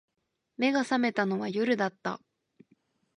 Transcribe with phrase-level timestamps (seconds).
[0.57, 2.19] 眼が覚めたのは夜だった